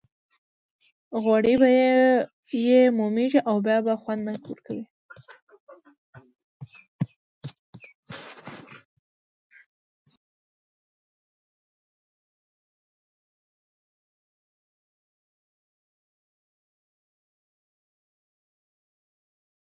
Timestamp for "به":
1.61-1.69, 3.85-3.93